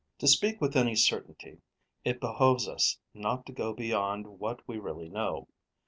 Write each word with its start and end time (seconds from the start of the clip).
To 0.17 0.27
speak 0.27 0.59
with 0.59 0.75
any 0.75 0.95
certainty, 0.95 1.61
it 2.03 2.19
behoves 2.19 2.67
us 2.67 2.97
not 3.13 3.45
to 3.45 3.51
go 3.53 3.71
beyond 3.71 4.39
what 4.39 4.67
we 4.67 4.79
really 4.79 5.09
know. 5.09 5.47